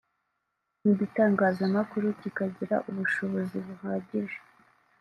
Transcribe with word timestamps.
n’igitangazamakuru 0.83 2.05
kikagira 2.19 2.75
ubushobozi 2.89 3.57
buhagije” 3.65 4.37